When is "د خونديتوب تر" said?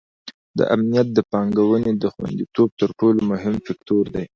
1.97-2.89